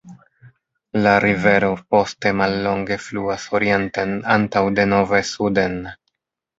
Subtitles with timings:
[1.03, 5.83] La rivero poste mallonge fluas orienten antaŭ denove suden.